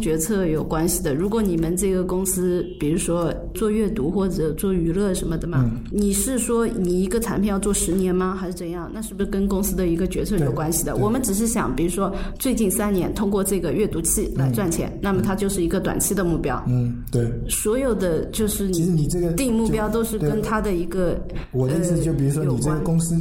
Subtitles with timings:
[0.00, 1.14] 决策有关系的。
[1.14, 8.34] 如果你们这个公司，比如说做阅读或者做娱乐什么的嘛，你是说你一个产品要做十年吗？
[8.34, 8.90] 还是怎样？
[8.92, 10.96] 那是不是跟公司的一个决策有关系的？
[10.96, 16.62] 我们只是想，比如说最近三年通过这个阅读器来赚钱，那么它就是一个短期的目标。
[16.66, 17.30] 嗯，对。
[17.48, 21.20] 所有的就是其实你这个定目标都是跟它的一个
[21.52, 23.14] 我的意思就比如说你这个公司，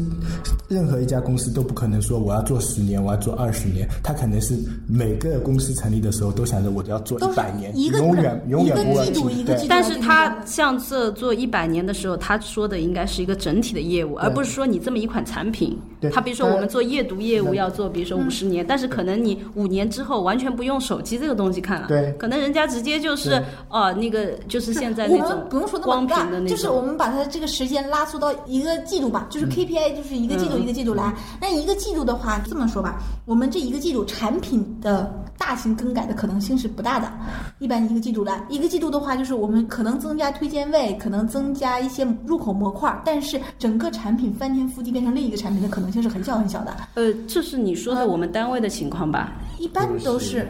[0.70, 4.56] 任何一家公司都不可能说我要做十年，我要做二十年，它可能是
[4.88, 9.60] 每个公司成立的时候都想着我要做一百年，永远永远不季度一个。
[9.68, 15.78] 但是他像这做一百年的时候，他说的应该是一个整体的业务，而不是说你这么一款产品。
[16.12, 31.14] 他比如说我们做阅读业务要做，比如说五十年，但是可能你五年之后完全不用手机这个东西看了，对，可能人家直接就是哦那个就是现在那种不用说光屏的那种，就是我们把它这个时间拉缩到一个季度吧，就是 KPI 就是一个季度一个季度来。
[31.42, 37.12] 那一个季度的话，这么说吧，我们这一个季度产品的大型更改的可能性是不大的，
[37.60, 46.74] 一般一个季度来，一个季度的话，就是我们可能增加推荐位，可能增加一些入口模块，但是整个产品翻天覆地变成另一个产品的可能性是很小很小的。
[46.96, 49.34] 呃，这是你说的我们单位的情况吧？
[49.58, 50.48] 一般都是，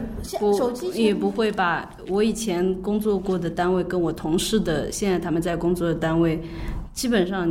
[0.56, 1.90] 手机也不会吧？
[2.08, 6.40] 我以前工作过的单位，跟我同事的，现在他们在工作的单位。
[7.00, 7.48] 基本上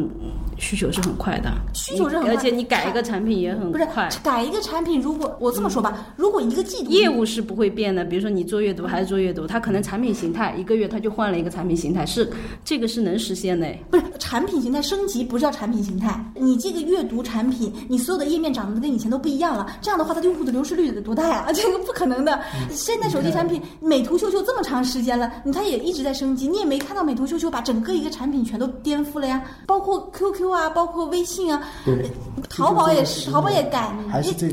[0.60, 4.08] 需求是很快的，需求是很快，而且你改一个产品也很快。
[4.24, 12.30] 改一个产品，如果我这么说吧，如果一个季度业务是不会变的，比如说你做阅读还是做阅读，它可能产品形态一个月它就换了一个产品形态，是
[12.64, 13.68] 这个是能实现的。
[13.90, 21.48] 不是产品形态升级不是叫产品形态，你这个阅读产品，你所有的页面长得跟以前都不一样了，这样的话它用户的流失率得多大呀？
[21.52, 22.40] 这个不可能的。
[22.70, 29.39] 现在手机产品美图秀秀这么长时间了，它也一直在升级，你也没看到美图秀秀把整个一个产品全都颠覆了呀。
[29.66, 31.62] 包括 QQ 啊，包括微信啊，
[32.50, 33.94] 淘宝也是，淘宝也改，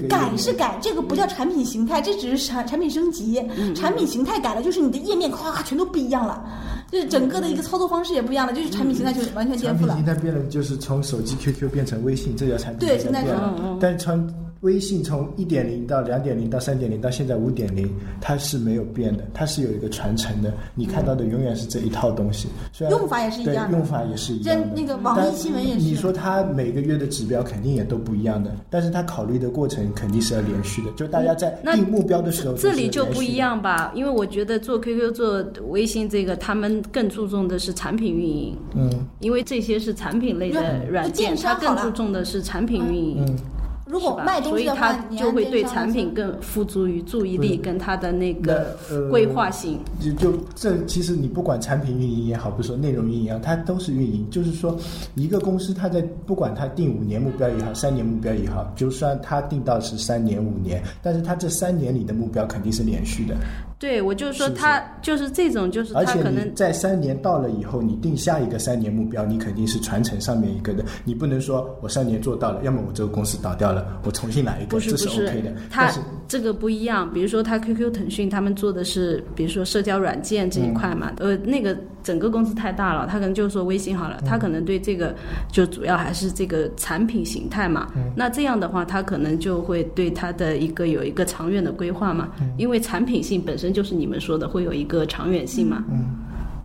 [0.08, 3.42] 改是改，这个不叫产品形态，这只是产产品升级，
[3.74, 6.44] 产品形态改了，就是你的页面咵全都不一样了，
[6.90, 9.94] 就是整个的一个操作方式也不一样了，就是产品形态就完全颠覆了。
[9.94, 14.28] 产品形态变了，就是从手机 QQ 变成微信，这叫产品形态变了，但从
[14.66, 17.88] 微信从一点零到两点零到三点零到现在五点零，
[18.20, 20.52] 它是没有变的，它是有一个传承的。
[20.74, 22.48] 你看到的永远是这一套东西，
[22.90, 24.66] 用法也是一样的，用法也是一样的。
[24.74, 25.80] 那个网易新闻也是。
[25.84, 30.90] 你说它每个月的指标肯定也都不一样的，但是它考虑的过程肯定是要连续的。
[30.96, 33.92] 就大家在定目标的时候，这里就不一样吧？
[33.94, 38.58] 因为我觉得做 QQ、做微信这个，他们更注重的是产品运营。
[38.74, 38.90] 嗯。
[39.20, 43.24] 因为这些是产品类的软件，它更注重的是产品运营。
[43.24, 43.38] 嗯。
[43.86, 48.76] 如果卖东西的话，就会对产品更付诸于注意力，跟他的那个
[49.10, 49.78] 规划性。
[50.00, 54.28] 就就这，其实你不管产品运营也好，不说内容运营也好，它都是运营。
[54.28, 54.76] 就是说，
[55.14, 63.36] 一个公司它在不管它定五年目标也好，三年目标也好，就算它定到是三年五年，但是它这三年里的目标肯定是连续的。
[63.78, 75.52] 对，我就是说，他就是这种，就是他可能在三年到了以后，你定下一个三年目标，你肯定是传承上面一个的，你不能说我三年做到了，要么我这个公司倒掉了，我重新来一个，这是 OK 的。
[75.70, 75.92] 他
[76.26, 85.14] 这个不一样，比如说他 QQ、腾讯他们做的是，比如说社交软件这一块嘛，呃，那个整个公司太大了，他可能就说微信好了，他可能对这个
[85.52, 87.92] 就主要还是这个产品形态嘛。
[88.16, 93.65] 那这样的话，他可能就会对他的一个有一个长远的规划嘛，因为产品性本身。
[93.72, 95.84] 就是你们说的会有一个长远性嘛？
[95.90, 96.06] 嗯，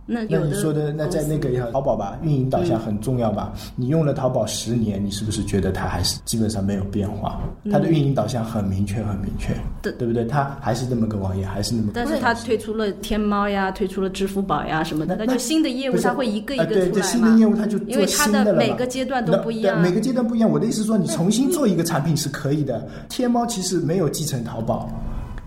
[0.04, 3.52] 那那你说的那在那个淘宝吧，运营导向很重要吧？
[3.76, 7.40] 你用了淘宝十年，你是不是觉得它还是基本上没有变化？
[7.70, 10.24] 它的运营导向很明确，很明确，对对不对？
[10.24, 11.92] 它还是那么个网页，还是那么。
[11.94, 17.02] 但是它推出了天猫呀，推出了支付宝呀什么的，那就新的业务它会一个一个出来嘛？
[17.02, 20.50] 新的业务它就因为它的每个阶段都不一样，每个阶段不一样。
[20.50, 22.86] 我的意思说，你重新做一个产品是可以的。
[23.08, 24.90] 天猫其实没有继承淘宝。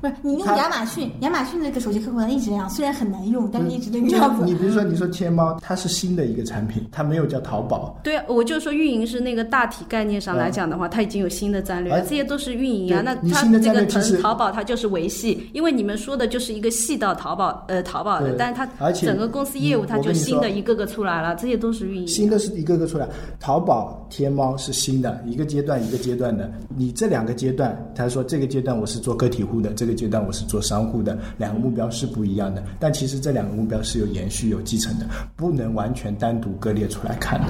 [0.10, 4.46] 不是你用亚马逊，亚马逊那个手机客户端一直这样，虽然很难用，但是一直这个样子。
[4.46, 8.00] 你比如说，你说天猫，它是新的一个产品，它没有叫淘宝。
[8.04, 13.02] 对啊，我就说运营是那个大体概念上来讲的话，它已经有新的战略，这些都是运营啊。
[13.04, 22.08] 那它这个腾淘宝它就是维系，因为你们说的就是一个细到淘宝呃淘宝的，但是它整个公司业务它就新的一个个出来了，这些都是运营。
[22.08, 23.08] 新的是一个个出来，
[23.40, 26.52] 淘宝、天猫是新的，一个阶段一个阶段的。
[26.76, 30.62] 你这两个阶段，他说这个阶段我是做个体户的，这个阶段我是做。
[30.66, 35.06] 商户的两个目标是不一样的，但其实这两个目标是有延续、有继承的，
[35.36, 37.46] 不能完全单独割裂出来看的。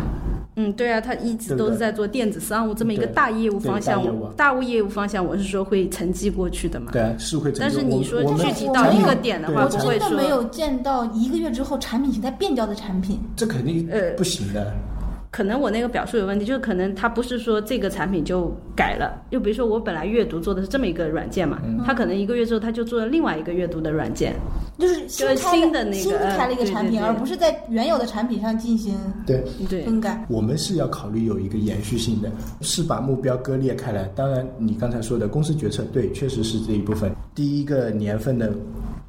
[0.58, 4.04] 嗯，对啊，他一直都是在做电子商务这么一个大业务方向，
[4.36, 6.92] 大物业务方向，我是说会承继过去的嘛？
[6.92, 7.54] 对，是会。
[7.58, 14.74] 但是你说具体到一个点的话，我真的没有见到一个月之后产品形态变掉的产品，这肯定呃不行的。
[15.36, 24.34] 可能我那个表述有问题，就是可能它不是说这个产品就改了，就比如说我本来阅读做的是这么一个软件嘛，它可能一个月之后它就做了另外一个阅读的软件，
[24.78, 28.96] 就是新的那个新开了一个产品，对对而不是在原有的产品上进行
[29.26, 29.44] 对。
[29.70, 30.26] 对，更改。
[30.30, 34.10] 我们是要考虑有一个延续性的，是把目标割裂开来。
[34.16, 37.14] 当然，你刚才说的公司决策，对，确实是这一部分。
[37.34, 38.54] 第一个年份的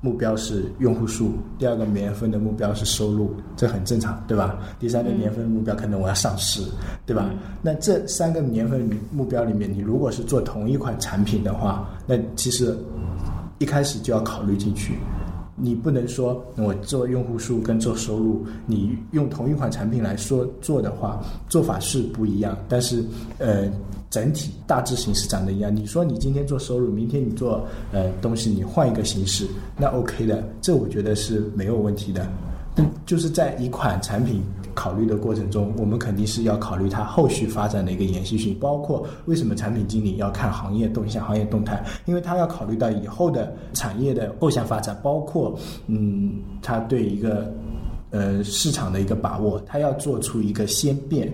[0.00, 4.58] 目标是用户数，第二个年份的目标是收入，这很正常，对吧？
[4.78, 6.62] 第三个年份目标可能我要上市，
[7.04, 7.30] 对吧？
[7.62, 12.76] 那这三个年份目标里面，你如果是做同一款产品的话，那其实
[13.58, 14.94] 一开始就要考虑进去。
[15.56, 23.02] 你不能说我做用户数跟做收入，你用同一款产品来说做的话，做法是不一样，但是
[23.38, 23.64] 呃
[24.10, 25.74] 整体大致形式长得一样。
[25.74, 29.46] 你说你今天做收入，明天你做呃东西，你换一个形式，
[29.78, 32.26] 那 OK 的，这我觉得是没有问题的。
[33.04, 34.42] 就是在一款产品
[34.74, 45.56] 考虑的过程中，我们肯定是要考虑它后续发展的一个延续性，包括为什么产品经理要看行业动向、行业动态，因为他要考虑到以后的产业的后向发展，包括
[45.86, 47.50] 嗯，他对一个
[48.10, 51.32] 呃市场的一个把握，他要做出一个先变，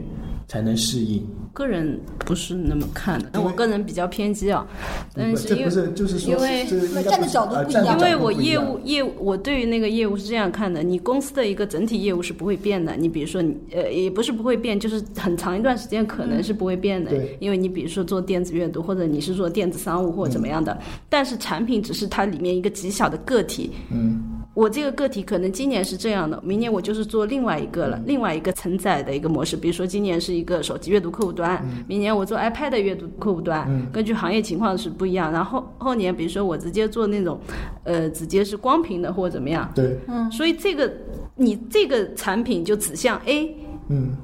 [0.52, 1.26] 才能适应。
[1.54, 4.66] 个人不是那么看的，但我个人比较偏激啊，
[5.14, 6.66] 但是因为不这不是就是说，因为
[7.04, 12.94] 站的角度不一样因为我业务业务，我对于那个业务是这样看的：你公司的一个整体业务是不会变的。
[12.96, 17.10] 你比如说你，呃，也不是不会变，就是很长一段时间可能是不会变的。
[17.12, 20.78] 对因为你比如说做电子阅读，或者你是做电子商务或者怎么样的，
[21.08, 23.70] 但是产品只是它里面一个极小的个体。
[23.90, 29.56] 嗯，我这个个体可能今年是这样的，明年我就是做另外一个了，另外一个承载的一个模式。
[29.56, 35.32] 比如说今年是一个手机阅读客户端，明年我做 iPad 的阅读客户端，根据行业情况是不一样。
[35.32, 37.40] 然后后年比如说我直接做那种，
[37.84, 39.70] 呃，直接是光屏的或者怎么样。
[39.74, 40.92] 对，嗯所以这个
[41.36, 43.56] 你这个产品就指向 A，
[43.88, 44.16] 嗯。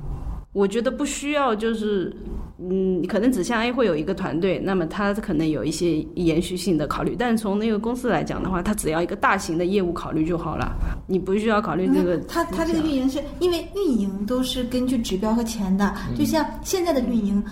[0.50, 2.12] 我觉得不需要，就是，
[2.58, 10.74] 嗯，可能指向 A 会有一个团队，那么它可能有一些延续性的考虑，但是从那个公司来讲的话，它只要一个大型的业务考虑就好了，
[11.06, 12.24] 你不需要考虑这个嗯。
[12.28, 17.42] 它它这个运营是因为运营都是根据指标和钱的，就像现在的运营。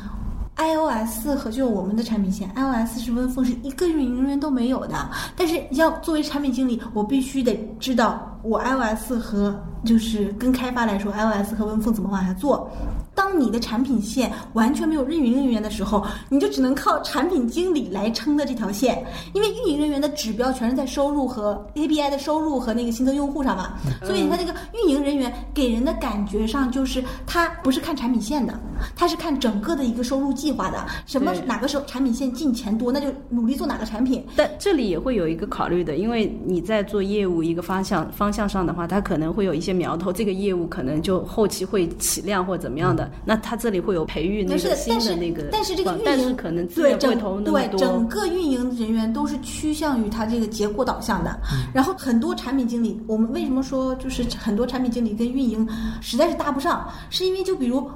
[0.58, 5.11] iOS 和就我们的产品线，iOS 是温凤是一个运营人员都没有的。
[5.37, 9.55] 但是要作为产品经理，我必须得知道我 iOS 和
[9.85, 12.70] 就是跟开发来说，iOS 和温凤怎么往下做。
[13.16, 19.02] 当你的产品线完全没有运营人员的时候，你就只能靠产品经理来撑的这条线，
[19.32, 23.72] 因为运营人员的指标全是在收入和 API 的收入和那个新增用户上嘛，
[24.04, 28.52] 所以他这个运营人员给人的感觉上就是他不是看产品线的，
[28.94, 34.25] 他是看整个的一个收入计划的，什么哪个时候产品线进钱多，那就努力做哪个产品。
[34.37, 48.06] 但这里也会有一个考虑的，因为你在做业务一个方向方向上的话，它可能会有一些苗头，这个业务可能就后期会起量或怎么样的，那它这里会有培育那个新的那个，但是这个运营，但是可能资对会对整。
[48.08, 51.38] 个运营人员都是趋向于它这个结果导向的。
[51.52, 55.67] 嗯然后很多产品经理，我们为什么说就是很多产品经理跟运营
[56.00, 57.87] 实在是搭不上，是因为就比如。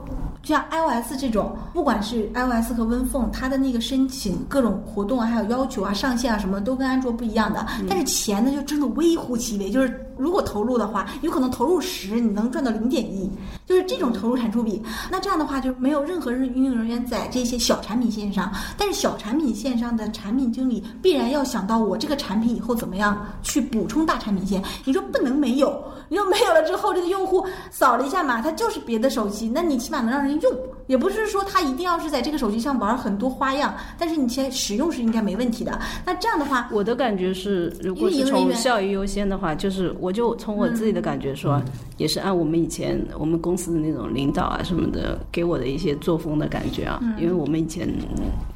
[0.43, 7.67] 像 iOS 这种，不管是 iOS 和 WinPhone，它的那个申请各种活动啊，还有要求啊、上线啊什么，都跟安卓不一样的。
[7.79, 13.31] 嗯但是钱呢，就真的微乎其微，就是如果投入的话，有可能投入十，你能赚到零点一，
[13.67, 14.83] 就是这种投入产出比。
[15.11, 24.63] 那这样的话，就没有任何人运营人员在这些小产品线上，但是小产品线上的产品经理必然要想到我这个产品以后怎么样去补充大产品线。
[24.85, 30.53] 你说不能没有，你说没有了之后，这个用户扫了一下码，他就是别的手机，那你起码能让人用，
[30.87, 35.79] 也不是说他一定要是在这个手机上玩很多花样，但是你先使用是应该没问题的。
[36.05, 41.61] 那这样的话，我的感觉是，如果是从效益优先的话，就是我就从我自己的感觉说，
[41.97, 47.89] 也是按我们以前我们公司的那种领导啊什么的给我的一些作风的感觉啊，因为我们以前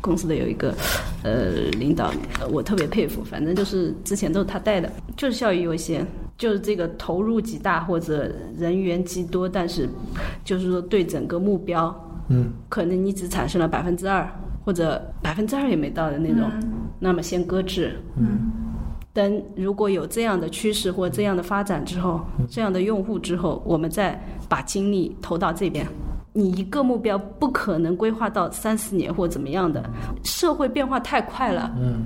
[0.00, 0.74] 公司的有一个
[1.22, 6.06] 呃领导，呃我特别佩服，反正就是之前都是他带的，就是效益优先。
[6.36, 9.88] 就是这个投入极大或者人员极多，但是
[10.44, 11.94] 就是说对整个目标，
[12.28, 14.28] 嗯，可能你只产生了百分之二
[14.64, 16.50] 或者百分之二也没到的那种，
[16.98, 17.96] 那么先搁置。
[18.16, 18.50] 嗯，
[19.14, 25.86] 等如果有这样的趋势或这样的发展之后，这样的用户之后，我们再把精力投到这边。
[26.32, 29.88] 你一个目标不可能规划到三四年或怎么样的，
[30.24, 31.72] 社会变化太快了。
[31.78, 32.02] 嗯，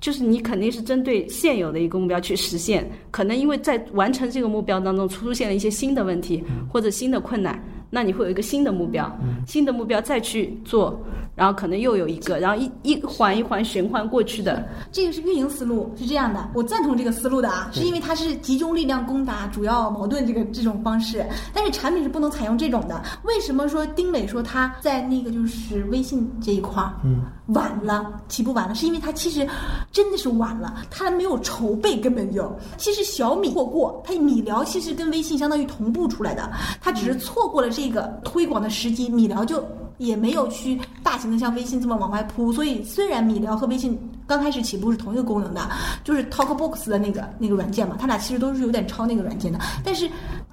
[0.00, 9.08] 就是你肯定是针对现有的一个目标去实现，可能因为在完成这个目标当中出现了一些新的问题或者新的困难，那你会有一个新的目标，
[9.46, 11.00] 新的目标再去做
[11.38, 14.68] 然后可能又有一个，然后一一环一环循环过去的。
[14.90, 23.00] 这个是运营思路，是这样的，我赞同这个思路的啊，是因为它是集中力量攻打主要矛盾这个这种方式，但是产品是不能采用这种的。
[23.22, 27.22] 为什么说丁磊说他在那个就是微信这一块儿，嗯，
[27.54, 29.46] 晚了，起步晚了，是因为他其实
[29.92, 39.64] 真的是晚了，他还没有筹备，根本就其实小米错过，它米聊其实跟微信相当于同步出来的，它只是错过了这个推广的时机，米聊就。
[39.98, 45.68] 也没有去大型的像微信这么往外铺，所以虽然米聊和微信刚开始起步是同一个功能的，
[46.02, 50.08] 就是 TalkBox 的那个那个软件嘛，它俩其实都是有点抄那个软件的，但是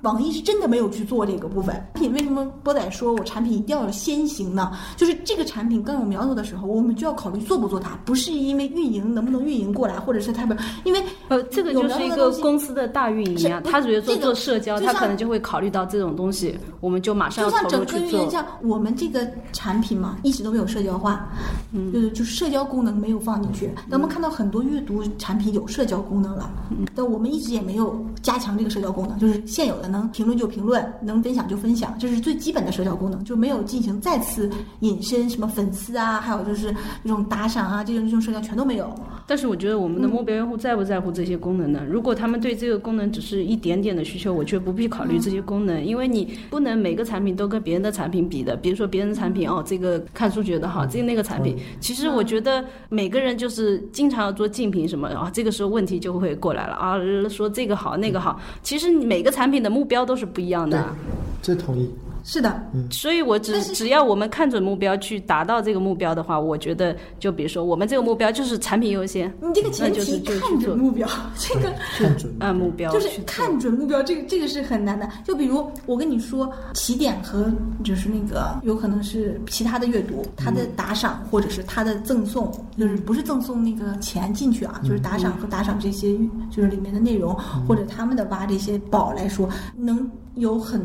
[0.05, 1.75] 网易是真的没有去做这个部分。
[1.95, 4.71] 品为什么波仔说我产品一定要有先行呢？
[4.95, 18.29] 就是这个产品更有苗头的时候，我们就要考虑做不做它，不是因为运营能不能运营过来，或者是他们因为呃这个就是一个公司的大运营啊，他觉得做做社交，他可能就会考虑到这种东西，我们就马上要投入去做。
[18.29, 19.25] 像我们这个。
[19.51, 21.27] 产品嘛，一直都没有社交化，
[21.71, 23.71] 嗯，就是就是社交功能没有放进去。
[23.88, 26.51] 那我们看到很多阅读产品有社交功能了，
[26.93, 34.49] 但我们一直也没有加强这个社交功能，就是现有的能评论就评论，能分享就分享，这是最基本的社交功能，就没有进行再次
[34.81, 38.93] 隐身什么粉丝啊，还有就是那种打赏啊，这种这种社交全都没有。
[39.27, 41.81] 但是我觉得我们的目标用户在不在乎这些功能呢？
[41.89, 48.55] 如果他们对这个功能只是一点点的需求，我却不必考虑这些功能，因为你不能每个产品都跟别人的产品比的。
[48.57, 56.97] 比如说别人的产品哦，这个看书觉得好，这个那个产品，其实我觉得每个人就是经常要做竞品什么，然后这个时候问题就会过来了啊，
[57.29, 60.96] 说这个好那个好，其实每个产品的目标都是不一样的。
[61.42, 61.94] 这同意。
[62.27, 75.08] 是的，所以我只只要我们看准目标去达到这个目标的话，我觉得就比如说我们这个目标就是产品优先，你这个前提看准目标，这个看准按目标就是看准目标，这个这个是很难的。
[75.24, 77.46] 就比如我跟你说，起点和
[77.84, 86.17] 就是那个有可能是其他的阅读，他的打赏或者是他的赠送，就是不是赠送那个钱进去啊，就是打赏和打赏这些
[86.50, 87.36] 就是里面的内容
[87.67, 90.84] 或者他们的挖这些宝来说，能有很。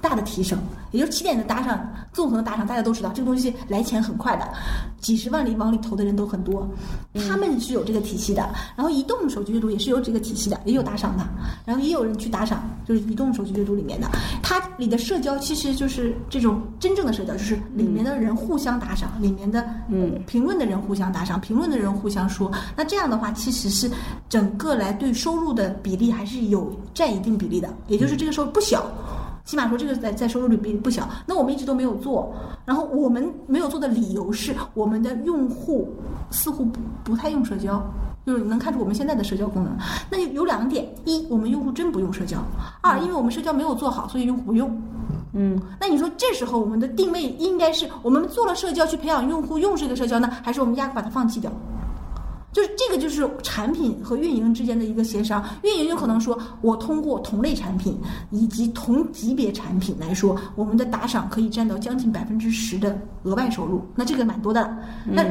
[0.00, 0.58] 大的提升，
[0.90, 4.48] 也就是起点的打赏，纵横的打赏，大家都知道这个东西来钱很快的，
[5.00, 6.68] 几十万里往里投的人都很多，
[7.28, 8.48] 他们是有这个体系的。
[8.76, 11.26] 然后移动手机阅读也是有这个体系的，也有打赏的，
[11.64, 14.08] 然后也有人去打赏，就是移动手机阅读里面的，
[14.42, 23.90] 它里的社交其实就是这种真正的社交，就是里面的人互相打赏，里面的嗯评论的人互相打赏，评论的人互相说，那这样的话其实是
[24.28, 28.86] 整个来对收入的比例还是有占一定比例的，也就是这个收入不小。
[29.48, 32.30] 起码说这个在在收入率比不小，那我们一直都没有做，
[32.66, 35.88] 然后我们没有做的理由是我们的用户
[36.30, 37.82] 似乎不不太用社交，
[38.26, 39.74] 就是能看出我们现在的社交功能。
[40.10, 42.36] 那有两点：一，我们用户真不用社交；
[42.82, 44.70] 二，因为我们社交没有做好，所以用户不用。
[45.32, 51.50] 嗯，那你说这时候我们的定位应该是我们做了社交去培养用户用这个社交呢，还是我们压根把它放弃掉？
[52.52, 55.44] 就是这个，就是产品和运营之间的一个协商。
[55.62, 57.96] 运营有可能说，我通过同类产品
[58.30, 63.86] 以及同级别产品来说，我们的打赏可以占到将近百分之十的额外收入。
[63.94, 65.22] 那这个蛮多的，那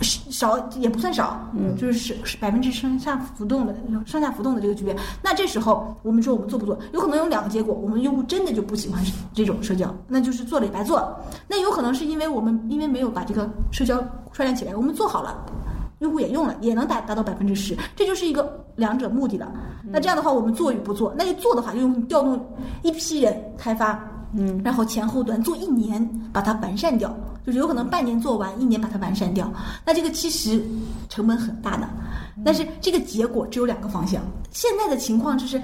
[0.00, 4.94] 少也不算少，嗯，就是是百分之上下浮动的上下浮动的这个区别。
[5.22, 6.78] 那这时候我们说我们做不做？
[6.92, 9.02] 有可能有两个结果：我们用户真的就不喜欢
[9.32, 11.18] 这种社交，那就是做了也白做。
[11.48, 13.96] 那有可能是因为我们因为没有把这个社交
[14.30, 15.44] 串联起来，我们做好了。
[16.00, 19.50] 用户也用了，也能达达到百分之十，这就是一个两者目的的。
[19.84, 22.38] 那这样的话，我们做与不做，那就做的话，就用调动
[22.82, 23.98] 一批人开发，
[24.34, 29.50] 嗯，然后前后端做一年，把它完善掉，就是有可能半年做完，一年把它完善掉。
[29.86, 30.62] 那这个其实
[31.08, 31.88] 成本很大的，
[32.44, 34.20] 但是这个结果只有两个方向。
[34.50, 35.60] 现在的情况就是，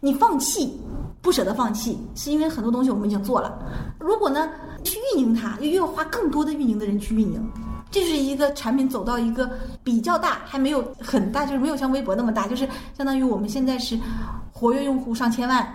[0.00, 0.78] 你放弃
[1.22, 3.58] 不舍得放弃，是因为很多东西我们已经做了。
[3.98, 4.50] 如果呢
[4.84, 7.50] 去运营它，又要花更多的运营的人去运营。
[7.90, 9.50] 这是一个产品走到一个
[9.82, 13.98] 比较大，还没有很大，就是没有像微博那么大，就是相当于我们现在是
[14.52, 15.66] 活跃用户上千万，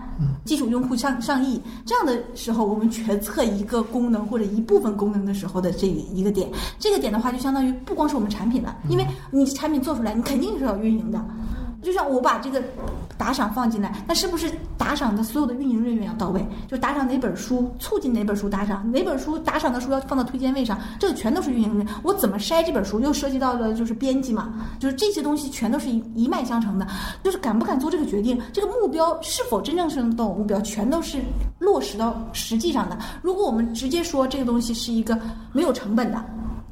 [0.46, 11.20] 基础用户上上亿这样的时候，我们决策一个功能或者一部分功能的时候的这一个点，这个点的话，就相当于不光是我们产品了，因为你产品做出来，你肯定是要运营的。
[11.82, 12.64] 就像我把这个
[13.18, 16.46] 打赏放进来，那是不是打赏的所有的运营人员要到位？
[16.68, 21.88] 就打赏哪本书，促进哪本书打赏，哪本书打赏的书要放到推荐位上，这个全都是运营人员。
[22.04, 26.86] 我怎么筛这本书，又涉及到了就是编辑嘛，就是这些东西全都是一一脉相承的。
[27.24, 31.20] 就是敢不敢做这个决定，这个目标是否真正是能到目标，全都是
[31.60, 32.98] 落实到实际上的。
[33.22, 35.18] 如果我们直接说这个东西是一个
[35.52, 36.24] 没有成本的。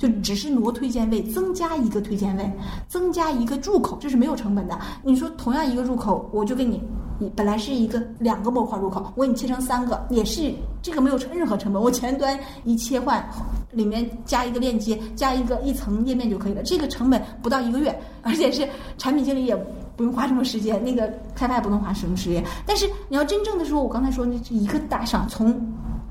[0.04, 2.52] 就只是挪推荐位，增加一个推荐位，
[2.90, 4.78] 增加一个入口，这是没有成本的。
[5.02, 6.84] 你说同样一个入口，我就给你，
[7.18, 11.82] 你本来是一个两个模块入口，我给你切成三个，也是这个没有任何成本。
[11.82, 13.26] 我前端一切换，
[13.72, 18.68] 里面加一个链接，加一个一层页面就可以了，这个成本不到一个月，而且是
[18.98, 19.56] 产品经理也
[19.96, 22.44] 不用花什么时间，那个开发也不能花什么时间。
[22.66, 25.58] 但是你要真正的说，我刚才说那一个大赏从。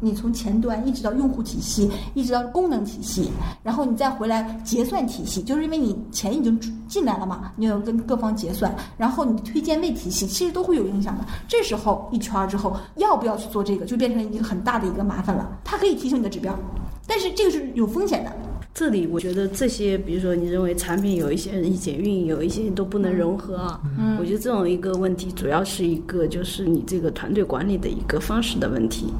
[0.04, 3.30] 你从前端一直到用户体系，一直到功能体系，
[3.62, 11.24] 然后你再回来结算体系，就是因为你钱已经进来了嘛，你要跟各方结算，然后你推荐位体系其实都会有影响的。
[11.46, 15.48] 这时候一圈儿之后，要不要去做这个，就变成一个很大的一个麻烦了。
[15.62, 16.58] 它可以提升你的指标，
[17.06, 18.32] 但是这个是有风险的。
[18.74, 23.80] 这里我觉得这些，比如说你认为产品有一些意见，运营有一些都不能融合啊。
[23.98, 29.12] 嗯，我觉得这种一个问题，主要是一个就是你这个团队管理的一个方式的问题。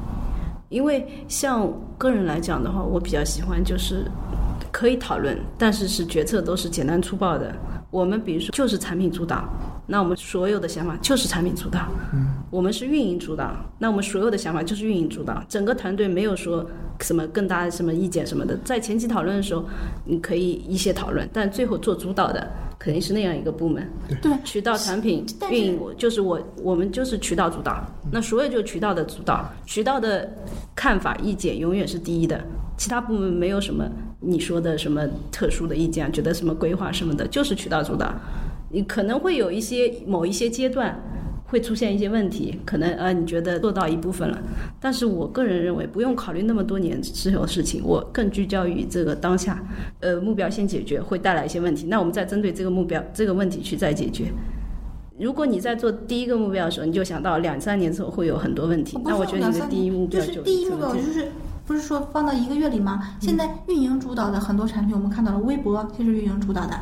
[0.73, 4.03] 因为像个人来讲的话，我比较喜欢就是
[4.71, 7.53] 可以讨论，但是是决策都是简单粗暴的。
[7.91, 9.47] 我们比如说就是产品主导，
[9.85, 11.87] 那我们所有的想法就是产品主导。
[12.13, 15.43] 嗯，我们是运营主导，那我们所有的想法就是运营主导。
[15.47, 16.65] 整个团队没有说
[16.99, 18.57] 什么更大的什么意见什么的。
[18.63, 19.65] 在前期讨论的时候，
[20.05, 22.49] 你可以一些讨论，但最后做主导的。
[22.79, 23.89] 肯定是那样一个部门，
[24.21, 30.29] 对渠道产品运营，就是我我们就是渠道主导，那所有就是渠道的主导，渠道的
[30.75, 32.43] 看法意见永远是第一的，
[32.75, 38.13] 其他部门没有什么你说的什么特殊的意见，觉得什么规划什么的，就是渠道主导，
[38.73, 40.99] 你可能会有一些某一些阶段。
[41.45, 44.41] 会出现一些问题，可能呃，你觉得做到一部分了，
[44.79, 49.63] 但是我个人认为不用考虑那么多年之后的事情，我更聚焦于这个当下，
[49.99, 54.33] 呃，目标先解决会带来一些问题，那我们再针对这个目标这个问题去再解决。
[55.19, 61.27] 如果你在做第一个目标的时候，你就想到两三年之后会有很多问题，那我觉得你的第一目标就是第一目标就是
[61.67, 62.99] 不是说放到一个月里吗？
[63.19, 66.73] 现在运营主导的很多产品，我们看到了微博就是运营主导的。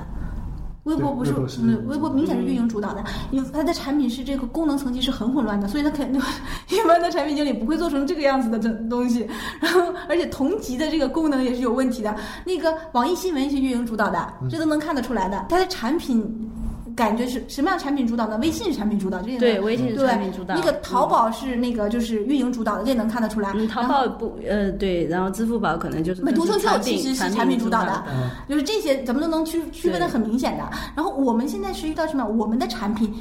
[0.84, 6.22] 微博不是，嗯，微博明显是运营主导的，因为它的产品是这个功能层级是很混乱的，所以它肯定
[6.70, 9.28] 一般的产品经理不会做成这个样子的这东西。
[9.60, 12.16] 然后，而且同级的这个功能也是有问题的。
[12.46, 16.50] 那个网易新闻是运营主导的，这都能看得出来的，它的产品。
[16.96, 18.38] 感觉是什么样产品主导呢？
[18.42, 20.56] 微信是产品主导，这个对，微信是产品主导。
[20.56, 23.52] 那个淘宝是那个就是运营主导的，这也能看得出来。
[23.56, 26.22] 嗯，淘宝不呃对，然后支付宝可能就是。
[26.22, 28.04] 美图秀秀其实是产品主导的，
[28.50, 30.64] 就是这些咱们都能区区分的很明显的。
[30.96, 32.26] 然后我们现在是遇到什么？
[32.26, 33.14] 我们的产品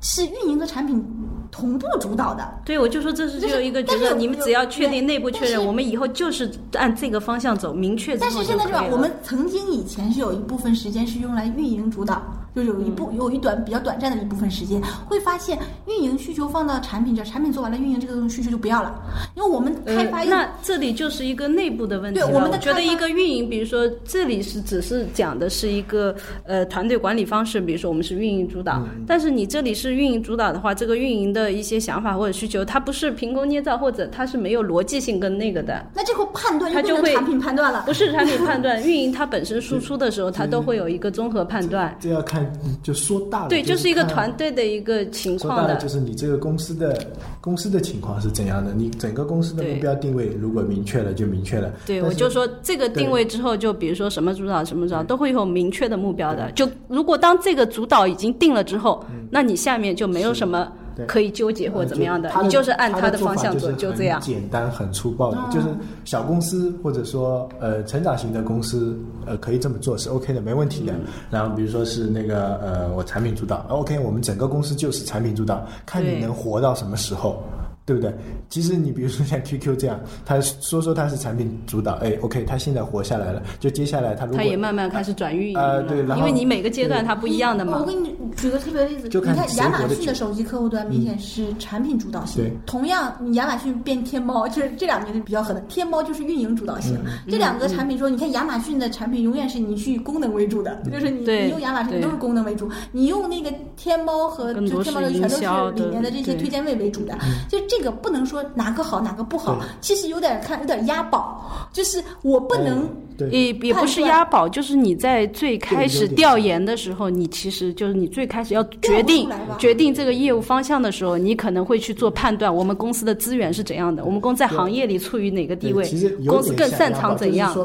[0.00, 1.04] 是运营和产品
[1.50, 2.60] 同步主导的。
[2.64, 8.16] 对，我就说这是只有一个觉得你们只要确定内部确认，我们以后就是按这个方向走，明确。
[8.16, 8.84] 但是现在是吧？
[8.90, 12.22] 我们曾经以前是有一部分时间是用来运营主导。
[12.54, 18.94] 就有一部有一短比较短暂的一部分时间，会发现运营需求放到产品这，产品做完了，运营这个东西需求就不要了，
[19.36, 20.22] 因为我们开发。
[20.24, 22.32] 那这里就是一个内部的问题对。
[22.32, 26.14] 我们的觉得一个运营，比如说这里是只是讲的是一个
[26.44, 35.84] 呃团队管理方式，比如说我们是运营主导，但是你这里是运营主导的话，这个运营的一些想法或者需求，它不是凭空捏造，或者它是没有逻辑性跟那个的。
[35.94, 41.96] 那这个判断它就会产品判断了，不是产品判断，运营它本身输出的时候，它都会有一个综合判断。
[42.00, 42.43] 这要看
[42.82, 43.48] 就说大。
[43.48, 46.96] 对，就是一个团队的一个情况的，就是你这个公司的
[47.40, 48.72] 公司的情况是怎样的？
[48.72, 51.72] 你整个公司的目标定位如果明确了，就明确了。
[51.86, 56.50] 对，我就说这个定位之后，就比如说什么主导什么主导，都会有明确的目标的。
[56.52, 60.70] 就如果当这个主导已经定了之后，那你下面就没有什么。
[61.06, 64.20] 可以纠结或怎么样的，你就是按他的方向做，就这样。
[64.20, 65.66] 简单很粗暴的，就是
[66.04, 70.92] 小公司或者说呃成长型的公司，呃可以这么做是 OK 的，没问题的。
[71.30, 77.42] 然后比如说是那个呃我产品主导，OK，我们整个公司就是产品主导，看你能活到什么时候。
[77.86, 78.12] 对不对？
[78.48, 87.78] 其实你比如说像 QQ 这样，他说说他是产品主导，哎，OK，他现在活下来了，就接下来他如果他也慢慢开始转运营了，对，因为你每个阶段它不一样的嘛。
[87.78, 96.98] 我给你举个特别例子，你看亚马逊的手机客户端明显是产品主导型，同样你亚马逊变天猫， 就是这两年是比较狠的，天猫就是运营主导型。
[97.28, 107.14] 这两个产品说，你看亚马逊的产品永远是你去功能为主的， 就是你你用亚马逊都是功能为主，你用那个天猫和就天猫的全都是里面的这些推荐位为主的，
[107.48, 108.44] 就这个不能说。
[108.54, 112.88] 哪个好哪个不好，其实有点看有点押宝，就是我不能。
[113.30, 125.88] 也也不是押宝，就是你在最开始调研的时候，你其实就是你最开始要决定决定这个业务方向的时候，你可能会去做判断，我们公司的资源是怎样的，我们公司在行业里处于哪个地位，
[126.26, 127.56] 公司更擅长怎样，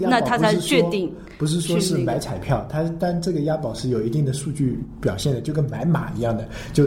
[0.00, 1.10] 那他才决定。
[1.38, 6.84] 不是说是买彩票，它但这个押宝是有一定的数据表现的，就跟买马一样的，就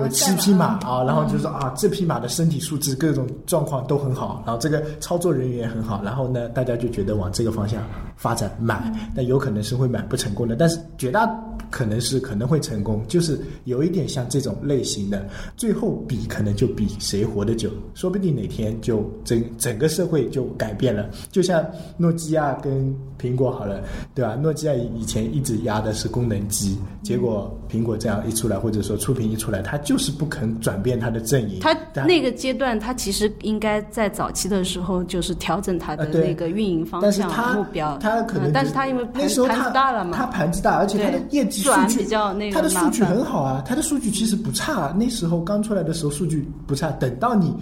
[0.00, 7.44] 有七匹马啊，然后就说啊这匹马的身体素质各种状况都很好，然后这个操作人员也很好，然后呢大家就觉得往这。
[7.44, 7.84] 这个方向
[8.16, 10.56] 发展买，那有可能是会买不成功的。
[10.56, 11.28] 但是绝大
[11.70, 21.10] 可能是可能会成功，就是有一点像这种类型的，最后比可能就比谁活得久，说不定哪天就整整个社会就改变了。
[21.30, 21.62] 就像
[21.98, 23.73] 诺基亚跟苹果好了，
[24.14, 24.34] 对吧？
[24.34, 31.60] 诺基亚以前一直压的是功能机，结果苹果这样一出来，或者说触屏一出来，它就是不肯转变它的阵营。
[31.60, 37.96] 它那个阶段，它其实应该在早期的时候就是调整它的那个运营方向目标。
[37.98, 44.74] 它可能，但是它因为盘子大了嘛，它盘子大，而且它的业绩数据比较那个，它的数据很好啊，它的数据其实不差。
[44.74, 47.54] 啊那时候刚出来的时候数据不差，等到你。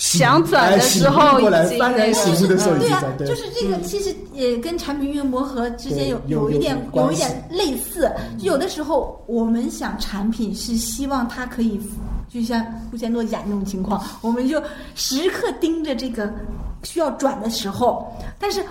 [0.00, 8.10] 想转的时候已经翻然醒悟的时候，对啊，就是这个，其实也跟产品运营磨合之间有有一点有一点类似。
[8.38, 11.78] 有的时候我们想产品是希望它可以，
[12.30, 14.60] 就像布先诺讲那种情况，我们就
[14.94, 16.32] 时刻盯着这个。
[16.82, 18.64] 需要转的时候，但是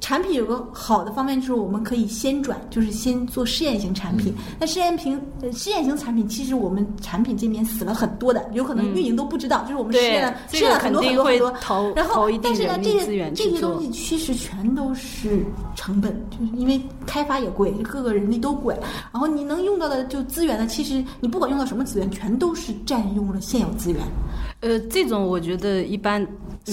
[0.00, 4.32] 产品有个好的方面就是我们可以先转，就是先做试验型产品。
[4.58, 5.20] 那试验型
[5.52, 11.52] 试验型产品，其实我们产品这边死了很多的，有可能运营都不知道，就是我们试验了试验了很多很多很多。
[11.96, 18.76] 然后，但是呢，这些这些东西其实全都是成本，就是因为开发也贵，各个人力都贵。
[19.12, 24.00] 然后你能用到的就资源呢，其实你不管用到什么资源，全都是占用了现有资源。
[24.60, 26.24] 呃，这种我觉得一般。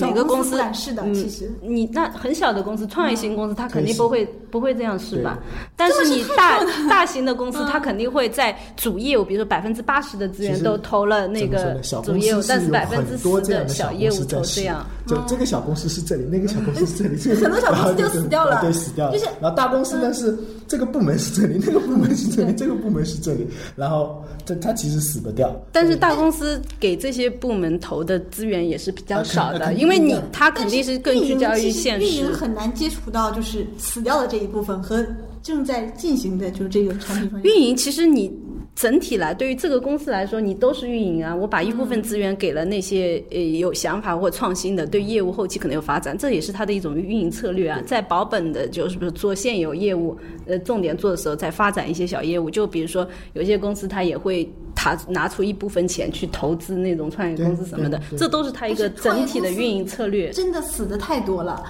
[0.02, 1.52] 每个公司是的，其实。
[1.62, 5.39] 你那很小的公司，创业型公司，它肯定不会不会这样是吧？
[5.76, 14.86] 但是你大大型的公司，它肯定会在主业务，比如说百分之八十的资源都投了那个主业务，但是百分之十的小业务投这样。
[15.08, 19.13] 就这个小公司是这里，那个小公司是这里， 很多小公司就 死掉了，对，死掉了。
[19.13, 25.54] 就是然后大公司呢是这个部门是这里， 那个部门是这里，这个部门是这里，然后这他其实死不掉。
[25.71, 32.06] 但是大公司给这些部门投的资源也是比较少的，因为你他肯定是更聚焦于现实。
[32.06, 35.06] 运营很难接触到就是死掉的这一部分和
[35.41, 37.41] 正在进行的就是这个产品。
[37.43, 38.32] 运营其实你。
[38.76, 41.34] 整体来，对于这个公司来说，你都是运营啊。
[41.36, 47.80] 我把一部分资源给了那些呃有想法或创新的，对业务后期可能有发展，这也是它的一种运营策略啊。
[47.86, 52.50] 在保本的，就是不是做现有业务，呃，重点做的时候再发展一些小业务。
[52.50, 60.32] 就比如说，有些公司它也会他拿出一部分钱去投资那种创业公司什么的，这都是它一个整体的运营策略。
[60.32, 61.70] 真的死的太多了。